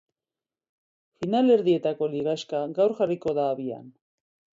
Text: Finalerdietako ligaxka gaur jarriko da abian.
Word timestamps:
Finalerdietako 1.19 2.07
ligaxka 2.13 2.61
gaur 2.79 2.95
jarriko 3.01 3.35
da 3.41 3.45
abian. 3.51 3.85